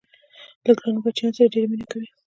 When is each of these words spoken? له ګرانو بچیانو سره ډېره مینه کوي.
له 0.65 0.71
ګرانو 0.77 1.03
بچیانو 1.03 1.35
سره 1.37 1.51
ډېره 1.53 1.67
مینه 1.71 1.85
کوي. 1.91 2.07